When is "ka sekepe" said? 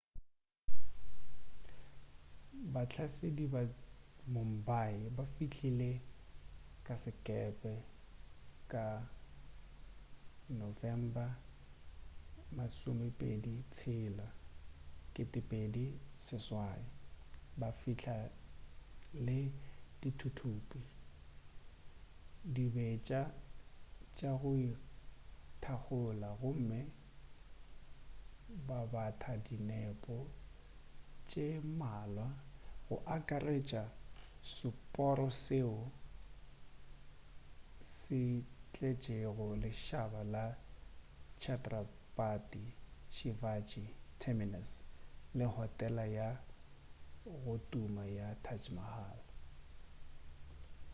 6.85-7.73